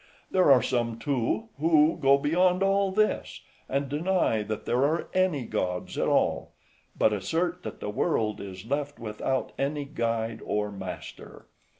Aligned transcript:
There 0.31 0.51
are 0.51 0.63
some 0.63 0.97
too, 0.97 1.49
who 1.59 1.99
go 2.01 2.17
beyond 2.17 2.63
all 2.63 2.91
this, 2.91 3.41
and 3.69 3.87
deny 3.87 4.41
that 4.41 4.65
there 4.65 4.83
are 4.83 5.11
any 5.13 5.45
gods 5.45 5.95
at 5.95 6.07
all, 6.07 6.53
but 6.97 7.13
assert 7.13 7.61
that 7.61 7.79
the 7.81 7.91
world 7.91 8.41
is 8.41 8.65
left 8.65 8.97
without 8.97 9.51
any 9.59 9.85
guide 9.85 10.41
or 10.43 10.71
master. 10.71 11.45